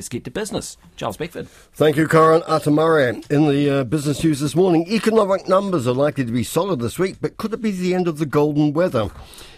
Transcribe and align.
Let's 0.00 0.08
get 0.08 0.24
to 0.24 0.30
business. 0.30 0.78
Charles 0.96 1.18
Beckford. 1.18 1.46
Thank 1.74 1.98
you, 1.98 2.08
Karan 2.08 2.40
Atamare. 2.48 3.30
In 3.30 3.48
the 3.48 3.68
uh, 3.68 3.84
business 3.84 4.24
news 4.24 4.40
this 4.40 4.54
morning, 4.56 4.90
economic 4.90 5.46
numbers 5.46 5.86
are 5.86 5.92
likely 5.92 6.24
to 6.24 6.32
be 6.32 6.42
solid 6.42 6.80
this 6.80 6.98
week, 6.98 7.16
but 7.20 7.36
could 7.36 7.52
it 7.52 7.60
be 7.60 7.70
the 7.70 7.92
end 7.92 8.08
of 8.08 8.16
the 8.16 8.24
golden 8.24 8.72
weather? 8.72 9.10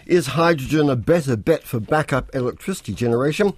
Is 0.05 0.27
hydrogen 0.27 0.91
a 0.91 0.97
better 0.97 1.37
bet 1.37 1.63
for 1.63 1.79
backup 1.79 2.35
electricity 2.35 2.93
generation? 2.93 3.53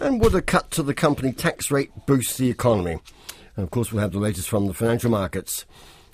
And 0.00 0.22
would 0.22 0.34
a 0.34 0.40
cut 0.40 0.70
to 0.70 0.82
the 0.82 0.94
company 0.94 1.32
tax 1.32 1.70
rate 1.70 1.90
boost 2.06 2.38
the 2.38 2.48
economy? 2.48 2.96
And 3.54 3.64
of 3.64 3.70
course, 3.70 3.92
we'll 3.92 4.00
have 4.00 4.12
the 4.12 4.18
latest 4.18 4.48
from 4.48 4.68
the 4.68 4.72
financial 4.72 5.10
markets. 5.10 5.66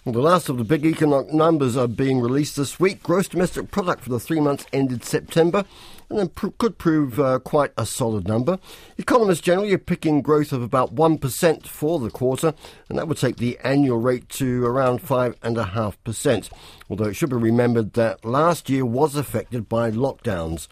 The 0.05 0.23
last 0.23 0.49
of 0.49 0.57
the 0.59 0.65
big 0.65 0.87
economic 0.87 1.35
numbers 1.35 1.77
are 1.77 1.89
being 1.89 2.21
released 2.21 2.57
this 2.57 2.81
week. 2.81 3.03
Gross 3.03 3.29
domestic 3.29 3.71
product 3.71 4.05
for 4.05 4.11
the 4.11 4.21
three 4.21 4.41
months 4.41 4.65
ended 4.73 5.05
September 5.05 5.65
and 6.09 6.19
then 6.19 6.29
pr- 6.29 6.49
could 6.57 6.79
prove 6.79 7.21
uh, 7.21 7.39
quite 7.41 7.73
a 7.77 7.85
solid 7.85 8.27
number. 8.27 8.59
Economists 8.97 9.41
generally 9.41 9.75
are 9.75 9.79
picking 9.79 10.23
growth 10.23 10.53
of 10.53 10.63
about 10.63 10.95
1% 10.95 11.67
for 11.67 11.99
the 11.99 12.11
quarter, 12.11 12.55
and 12.89 12.99
that 12.99 13.09
would 13.09 13.19
take 13.19 13.37
the 13.37 13.59
annual 13.63 13.99
rate 13.99 14.29
to 14.31 14.65
around 14.65 15.03
5.5%. 15.03 16.49
Although 16.89 17.05
it 17.05 17.15
should 17.15 17.31
be 17.31 17.37
remembered 17.37 17.93
that 17.95 18.25
last 18.25 18.71
year 18.71 18.87
was 18.87 19.17
affected 19.17 19.69
by 19.69 19.91
lockdowns. 19.91 20.69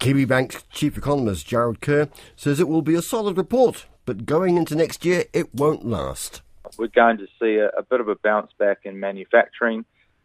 Kiwibank's 0.00 0.64
chief 0.70 0.98
economist 0.98 1.48
Jarrod 1.48 1.80
Kerr 1.80 2.08
says 2.36 2.60
it 2.60 2.68
will 2.68 2.82
be 2.82 2.94
a 2.94 3.02
solid 3.02 3.38
report, 3.38 3.86
but 4.04 4.26
going 4.26 4.56
into 4.56 4.74
next 4.74 5.04
year, 5.04 5.24
it 5.32 5.54
won't 5.54 5.86
last. 5.86 6.42
We're 6.78 6.88
going 6.88 7.18
to 7.18 7.26
see 7.40 7.56
a, 7.56 7.68
a 7.68 7.82
bit 7.82 8.00
of 8.00 8.08
a 8.08 8.14
bounce 8.16 8.52
back 8.58 8.78
in 8.84 9.00
manufacturing 9.00 9.84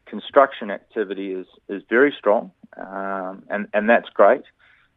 construction 0.09 0.71
activity 0.71 1.31
is, 1.31 1.45
is 1.69 1.83
very 1.87 2.13
strong, 2.17 2.51
um, 2.77 3.43
and, 3.49 3.67
and 3.73 3.89
that's 3.89 4.09
great. 4.09 4.41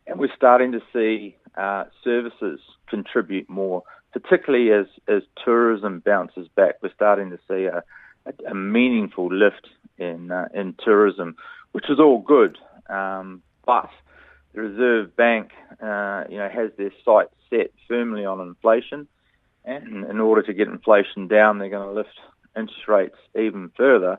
And 0.06 0.18
we're 0.18 0.34
starting 0.34 0.72
to 0.72 0.80
see 0.92 1.36
uh, 1.56 1.84
services 2.02 2.60
contribute 2.88 3.48
more, 3.48 3.82
particularly 4.12 4.72
as, 4.72 4.86
as 5.06 5.22
tourism 5.44 6.02
bounces 6.04 6.48
back. 6.56 6.76
We're 6.82 6.94
starting 6.94 7.30
to 7.30 7.38
see 7.48 7.64
a, 7.64 7.82
a, 8.26 8.50
a 8.50 8.54
meaningful 8.54 9.32
lift 9.32 9.68
in, 9.98 10.32
uh, 10.32 10.48
in 10.54 10.74
tourism, 10.84 11.36
which 11.72 11.88
is 11.88 12.00
all 12.00 12.20
good. 12.20 12.58
Um, 12.88 13.42
but 13.64 13.90
the 14.54 14.62
Reserve 14.62 15.14
Bank, 15.14 15.50
uh, 15.80 16.24
you 16.28 16.38
know, 16.38 16.48
has 16.52 16.70
their 16.76 16.92
sights 17.04 17.34
set 17.50 17.70
firmly 17.86 18.24
on 18.24 18.40
inflation, 18.40 19.06
and 19.64 20.04
in 20.04 20.20
order 20.20 20.42
to 20.42 20.52
get 20.52 20.68
inflation 20.68 21.28
down, 21.28 21.58
they're 21.58 21.70
going 21.70 21.88
to 21.88 21.94
lift 21.94 22.18
interest 22.56 22.88
rates 22.88 23.16
even 23.34 23.70
further 23.76 24.18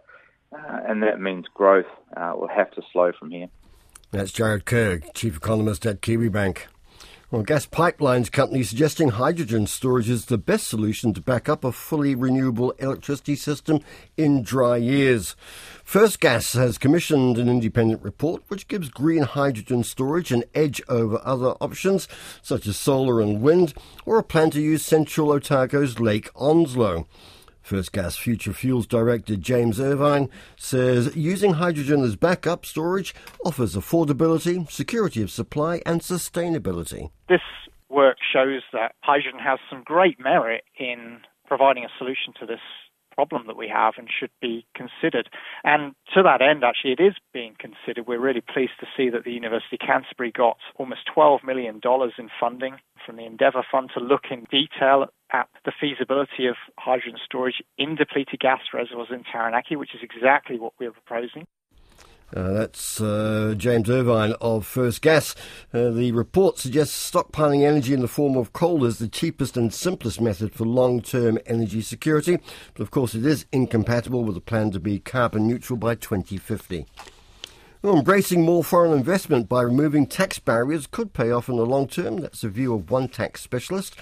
uh, 0.53 0.79
and 0.87 1.03
that 1.03 1.19
means 1.19 1.45
growth 1.53 1.85
uh, 2.15 2.33
will 2.35 2.47
have 2.47 2.71
to 2.71 2.81
slow 2.91 3.11
from 3.17 3.31
here. 3.31 3.47
That's 4.11 4.31
Jarrod 4.31 4.65
Kerr, 4.65 4.99
Chief 5.13 5.37
Economist 5.37 5.85
at 5.85 6.01
Kiwibank. 6.01 6.63
Well, 7.33 7.41
gas 7.41 7.65
pipelines 7.65 8.31
company 8.31 8.61
suggesting 8.61 9.09
hydrogen 9.09 9.65
storage 9.65 10.07
is 10.07 10.25
the 10.25 10.37
best 10.37 10.67
solution 10.67 11.15
to 11.15 11.19
back 11.19 11.49
up 11.49 11.63
a 11.63 11.71
fully 11.71 12.13
renewable 12.13 12.75
electricity 12.77 13.35
system 13.35 13.79
in 14.15 14.43
dry 14.43 14.77
years. 14.77 15.35
First 15.83 16.19
Gas 16.19 16.53
has 16.53 16.77
commissioned 16.77 17.39
an 17.39 17.49
independent 17.49 18.03
report 18.03 18.43
which 18.49 18.67
gives 18.67 18.89
green 18.89 19.23
hydrogen 19.23 19.83
storage 19.83 20.31
an 20.31 20.43
edge 20.53 20.79
over 20.87 21.19
other 21.23 21.55
options 21.59 22.07
such 22.43 22.67
as 22.67 22.77
solar 22.77 23.19
and 23.19 23.41
wind, 23.41 23.73
or 24.05 24.19
a 24.19 24.23
plan 24.23 24.51
to 24.51 24.61
use 24.61 24.85
Central 24.85 25.31
Otago's 25.31 25.99
Lake 25.99 26.29
Onslow. 26.35 27.07
First 27.63 27.93
Gas 27.93 28.17
Future 28.17 28.51
Fuels 28.51 28.85
Director 28.85 29.37
James 29.37 29.79
Irvine 29.79 30.29
says 30.57 31.15
using 31.15 31.53
hydrogen 31.53 32.03
as 32.03 32.17
backup 32.17 32.65
storage 32.65 33.15
offers 33.45 33.75
affordability, 33.75 34.69
security 34.69 35.21
of 35.21 35.31
supply, 35.31 35.81
and 35.85 36.01
sustainability. 36.01 37.09
This 37.29 37.39
work 37.89 38.17
shows 38.33 38.63
that 38.73 38.95
hydrogen 39.01 39.39
has 39.39 39.59
some 39.69 39.81
great 39.85 40.19
merit 40.19 40.65
in 40.77 41.19
providing 41.47 41.85
a 41.85 41.89
solution 41.97 42.33
to 42.41 42.45
this 42.45 42.59
problem 43.13 43.47
that 43.47 43.57
we 43.57 43.67
have 43.67 43.93
and 43.97 44.07
should 44.09 44.31
be 44.41 44.65
considered. 44.75 45.29
And 45.63 45.93
to 46.13 46.23
that 46.23 46.41
end, 46.41 46.63
actually, 46.63 46.93
it 46.93 46.99
is 46.99 47.13
being 47.33 47.55
considered. 47.59 48.07
We're 48.07 48.19
really 48.19 48.41
pleased 48.41 48.73
to 48.79 48.87
see 48.95 49.09
that 49.09 49.23
the 49.23 49.31
University 49.31 49.77
of 49.79 49.85
Canterbury 49.85 50.31
got 50.31 50.57
almost 50.75 51.01
$12 51.15 51.43
million 51.43 51.79
in 51.83 52.29
funding 52.39 52.75
from 53.05 53.17
the 53.17 53.25
Endeavour 53.25 53.63
Fund 53.71 53.91
to 53.93 53.99
look 53.99 54.25
in 54.31 54.45
detail 54.51 55.07
at 55.31 55.47
the 55.65 55.71
feasibility 55.79 56.47
of 56.47 56.55
hydrogen 56.77 57.17
storage 57.23 57.61
in 57.77 57.95
depleted 57.95 58.39
gas 58.39 58.61
reservoirs 58.73 59.09
in 59.11 59.23
Taranaki, 59.23 59.75
which 59.75 59.95
is 59.95 60.01
exactly 60.03 60.59
what 60.59 60.73
we're 60.79 60.91
proposing. 60.91 61.45
Uh, 62.35 62.51
that's 62.51 62.99
uh, 62.99 63.53
James 63.57 63.89
Irvine 63.89 64.33
of 64.41 64.65
First 64.65 65.01
Gas. 65.01 65.35
Uh, 65.73 65.91
the 65.91 66.11
report 66.11 66.57
suggests 66.57 67.11
stockpiling 67.11 67.63
energy 67.63 67.93
in 67.93 68.01
the 68.01 68.07
form 68.07 68.35
of 68.35 68.53
coal 68.53 68.85
is 68.85 68.97
the 68.97 69.07
cheapest 69.07 69.55
and 69.55 69.73
simplest 69.73 70.19
method 70.19 70.53
for 70.53 70.65
long 70.65 71.01
term 71.01 71.37
energy 71.45 71.81
security, 71.81 72.39
but 72.73 72.81
of 72.81 72.91
course 72.91 73.13
it 73.13 73.25
is 73.25 73.45
incompatible 73.51 74.23
with 74.23 74.35
a 74.35 74.41
plan 74.41 74.71
to 74.71 74.79
be 74.79 74.99
carbon 74.99 75.47
neutral 75.47 75.77
by 75.77 75.93
2050. 75.93 76.87
Well, 77.83 77.97
embracing 77.97 78.43
more 78.43 78.63
foreign 78.63 78.93
investment 78.93 79.49
by 79.49 79.61
removing 79.61 80.07
tax 80.07 80.39
barriers 80.39 80.87
could 80.87 81.11
pay 81.11 81.31
off 81.31 81.49
in 81.49 81.57
the 81.57 81.65
long 81.65 81.89
term. 81.89 82.21
That's 82.21 82.39
the 82.39 82.47
view 82.47 82.73
of 82.73 82.89
one 82.89 83.09
tax 83.09 83.41
specialist. 83.41 83.97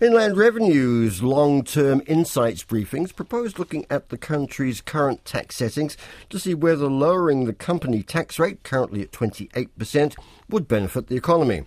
Inland 0.00 0.36
Revenue's 0.36 1.22
long 1.22 1.62
term 1.62 2.02
insights 2.08 2.64
briefings 2.64 3.14
proposed 3.14 3.56
looking 3.56 3.86
at 3.88 4.08
the 4.08 4.18
country's 4.18 4.80
current 4.80 5.24
tax 5.24 5.54
settings 5.54 5.96
to 6.28 6.40
see 6.40 6.54
whether 6.54 6.88
lowering 6.88 7.44
the 7.44 7.52
company 7.52 8.02
tax 8.02 8.40
rate, 8.40 8.64
currently 8.64 9.00
at 9.00 9.12
28%, 9.12 10.16
would 10.48 10.66
benefit 10.66 11.06
the 11.06 11.14
economy. 11.14 11.66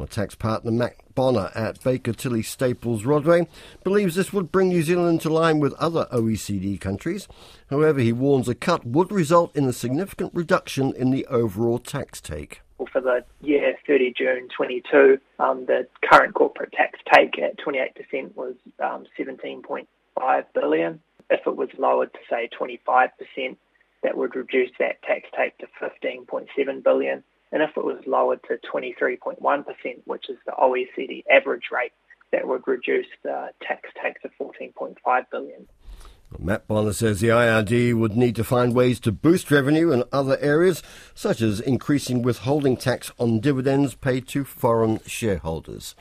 Well, 0.00 0.06
tax 0.06 0.34
partner 0.34 0.70
Matt 0.70 0.96
Bonner 1.14 1.50
at 1.54 1.84
Baker 1.84 2.14
Tilly 2.14 2.42
Staples 2.42 3.02
Rodway 3.02 3.46
believes 3.84 4.14
this 4.14 4.32
would 4.32 4.50
bring 4.50 4.70
New 4.70 4.82
Zealand 4.82 5.10
into 5.10 5.28
line 5.28 5.60
with 5.60 5.74
other 5.74 6.08
OECD 6.10 6.80
countries. 6.80 7.28
However, 7.68 8.00
he 8.00 8.10
warns 8.10 8.48
a 8.48 8.54
cut 8.54 8.86
would 8.86 9.12
result 9.12 9.54
in 9.54 9.66
a 9.66 9.74
significant 9.74 10.32
reduction 10.32 10.94
in 10.96 11.10
the 11.10 11.26
overall 11.26 11.78
tax 11.78 12.22
take. 12.22 12.62
For 12.90 13.02
the 13.02 13.26
year 13.42 13.76
30 13.86 14.14
June 14.16 14.48
22, 14.56 15.18
um, 15.38 15.66
the 15.66 15.86
current 16.10 16.32
corporate 16.32 16.72
tax 16.72 16.98
take 17.12 17.38
at 17.38 17.58
28% 17.58 18.34
was 18.34 18.54
um, 18.82 19.04
17.5 19.18 20.44
billion. 20.54 20.98
If 21.28 21.46
it 21.46 21.56
was 21.56 21.68
lowered 21.76 22.14
to 22.14 22.20
say 22.30 22.48
25%, 22.58 23.10
that 24.02 24.16
would 24.16 24.34
reduce 24.34 24.70
that 24.78 25.02
tax 25.02 25.28
take 25.36 25.58
to 25.58 25.66
15.7 25.78 26.82
billion. 26.82 27.22
And 27.52 27.62
if 27.62 27.70
it 27.76 27.84
was 27.84 28.00
lowered 28.06 28.40
to 28.44 28.58
23.1%, 28.72 29.64
which 30.04 30.28
is 30.28 30.38
the 30.46 30.52
OECD 30.52 31.24
average 31.30 31.64
rate, 31.72 31.92
that 32.32 32.46
would 32.46 32.62
reduce 32.66 33.06
the 33.22 33.50
tax 33.60 33.88
take 34.00 34.20
to 34.22 34.30
14.5 34.40 35.24
billion. 35.32 35.66
Matt 36.38 36.68
Bonner 36.68 36.92
says 36.92 37.20
the 37.20 37.28
IRD 37.28 37.94
would 37.94 38.16
need 38.16 38.36
to 38.36 38.44
find 38.44 38.72
ways 38.72 39.00
to 39.00 39.10
boost 39.10 39.50
revenue 39.50 39.90
in 39.90 40.04
other 40.12 40.38
areas, 40.38 40.80
such 41.12 41.42
as 41.42 41.58
increasing 41.58 42.22
withholding 42.22 42.76
tax 42.76 43.10
on 43.18 43.40
dividends 43.40 43.96
paid 43.96 44.28
to 44.28 44.44
foreign 44.44 45.00
shareholders. 45.06 45.96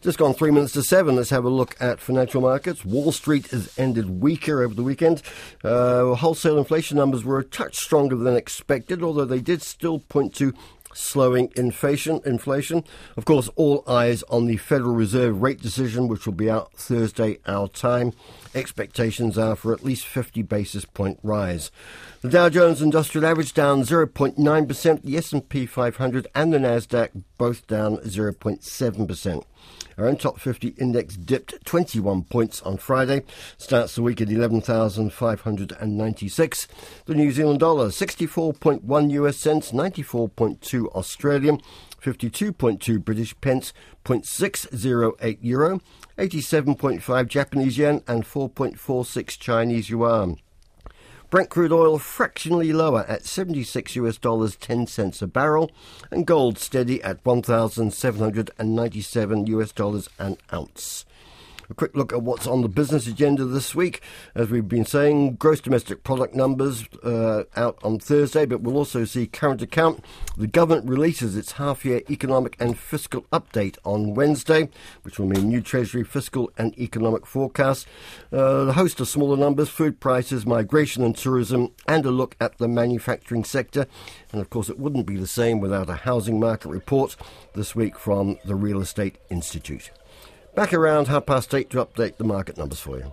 Just 0.00 0.18
gone 0.18 0.34
three 0.34 0.50
minutes 0.50 0.74
to 0.74 0.82
seven. 0.82 1.16
Let's 1.16 1.30
have 1.30 1.46
a 1.46 1.50
look 1.50 1.76
at 1.80 1.98
financial 1.98 2.42
markets. 2.42 2.84
Wall 2.84 3.10
Street 3.10 3.46
has 3.48 3.72
ended 3.78 4.20
weaker 4.20 4.62
over 4.62 4.74
the 4.74 4.82
weekend. 4.82 5.22
Uh, 5.64 6.14
wholesale 6.14 6.58
inflation 6.58 6.98
numbers 6.98 7.24
were 7.24 7.38
a 7.38 7.44
touch 7.44 7.76
stronger 7.76 8.14
than 8.14 8.36
expected, 8.36 9.02
although 9.02 9.24
they 9.24 9.40
did 9.40 9.62
still 9.62 9.98
point 9.98 10.34
to 10.34 10.52
slowing 10.94 11.52
inflation. 11.56 12.20
Inflation, 12.24 12.84
of 13.16 13.24
course, 13.24 13.50
all 13.56 13.84
eyes 13.86 14.22
on 14.24 14.46
the 14.46 14.56
Federal 14.56 14.94
Reserve 14.94 15.42
rate 15.42 15.60
decision, 15.60 16.08
which 16.08 16.26
will 16.26 16.32
be 16.32 16.50
out 16.50 16.72
Thursday 16.72 17.38
our 17.46 17.68
time. 17.68 18.12
Expectations 18.54 19.36
are 19.36 19.56
for 19.56 19.72
at 19.72 19.84
least 19.84 20.06
50 20.06 20.42
basis 20.42 20.84
point 20.84 21.18
rise. 21.22 21.70
The 22.22 22.30
Dow 22.30 22.48
Jones 22.48 22.80
Industrial 22.80 23.26
Average 23.26 23.52
down 23.54 23.82
0.9%, 23.82 25.02
the 25.02 25.16
S&P 25.16 25.66
500 25.66 26.26
and 26.34 26.52
the 26.52 26.58
Nasdaq 26.58 27.10
both 27.36 27.66
down 27.66 27.96
0.7%. 27.98 29.44
Our 29.96 30.06
own 30.06 30.16
top 30.16 30.40
50 30.40 30.74
index 30.78 31.16
dipped 31.16 31.64
21 31.64 32.24
points 32.24 32.60
on 32.62 32.78
Friday, 32.78 33.22
starts 33.56 33.94
the 33.94 34.02
week 34.02 34.20
at 34.20 34.30
11,596. 34.30 36.68
The 37.06 37.14
New 37.14 37.30
Zealand 37.30 37.60
dollar 37.60 37.88
64.1 37.88 39.10
US 39.12 39.36
cents, 39.36 39.70
94.2 39.72 40.86
Australian, 40.88 41.60
52.2 42.02 43.04
British 43.04 43.40
pence, 43.40 43.72
0.608 44.04 45.38
euro, 45.40 45.80
87.5 46.18 47.28
Japanese 47.28 47.78
yen, 47.78 48.02
and 48.06 48.24
4.46 48.24 49.38
Chinese 49.38 49.90
yuan. 49.90 50.38
Brent 51.30 51.48
crude 51.50 51.72
oil 51.72 51.98
fractionally 51.98 52.72
lower 52.72 53.04
at 53.08 53.24
76 53.24 53.96
US 53.96 54.18
dollars 54.18 54.54
10 54.56 54.86
cents 54.86 55.20
a 55.22 55.26
barrel, 55.26 55.70
and 56.10 56.26
gold 56.26 56.58
steady 56.58 57.02
at 57.02 57.24
1,797 57.24 59.46
US 59.46 59.72
dollars 59.72 60.10
an 60.18 60.36
ounce. 60.52 61.06
A 61.70 61.74
quick 61.74 61.96
look 61.96 62.12
at 62.12 62.22
what's 62.22 62.46
on 62.46 62.60
the 62.60 62.68
business 62.68 63.06
agenda 63.06 63.46
this 63.46 63.74
week. 63.74 64.02
As 64.34 64.50
we've 64.50 64.68
been 64.68 64.84
saying, 64.84 65.36
gross 65.36 65.62
domestic 65.62 66.04
product 66.04 66.34
numbers 66.34 66.84
uh, 67.02 67.44
out 67.56 67.78
on 67.82 67.98
Thursday, 67.98 68.44
but 68.44 68.60
we'll 68.60 68.76
also 68.76 69.06
see 69.06 69.26
current 69.26 69.62
account. 69.62 70.04
The 70.36 70.46
government 70.46 70.88
releases 70.88 71.36
its 71.36 71.52
half 71.52 71.84
year 71.84 72.02
economic 72.10 72.56
and 72.60 72.78
fiscal 72.78 73.22
update 73.32 73.78
on 73.82 74.14
Wednesday, 74.14 74.68
which 75.02 75.18
will 75.18 75.26
mean 75.26 75.48
new 75.48 75.62
Treasury 75.62 76.04
fiscal 76.04 76.50
and 76.58 76.78
economic 76.78 77.24
forecasts. 77.24 77.86
Uh, 78.30 78.66
a 78.68 78.72
host 78.72 79.00
of 79.00 79.08
smaller 79.08 79.36
numbers, 79.36 79.70
food 79.70 80.00
prices, 80.00 80.44
migration 80.44 81.02
and 81.02 81.16
tourism, 81.16 81.72
and 81.88 82.04
a 82.04 82.10
look 82.10 82.36
at 82.40 82.58
the 82.58 82.68
manufacturing 82.68 83.44
sector. 83.44 83.86
And 84.32 84.40
of 84.42 84.50
course, 84.50 84.68
it 84.68 84.78
wouldn't 84.78 85.06
be 85.06 85.16
the 85.16 85.26
same 85.26 85.60
without 85.60 85.88
a 85.88 85.94
housing 85.94 86.38
market 86.38 86.68
report 86.68 87.16
this 87.54 87.74
week 87.74 87.98
from 87.98 88.36
the 88.44 88.54
Real 88.54 88.82
Estate 88.82 89.16
Institute. 89.30 89.90
Back 90.54 90.72
around 90.72 91.08
half 91.08 91.26
past 91.26 91.52
eight 91.52 91.70
to 91.70 91.84
update 91.84 92.16
the 92.16 92.22
market 92.22 92.56
numbers 92.56 92.78
for 92.78 92.98
you. 92.98 93.12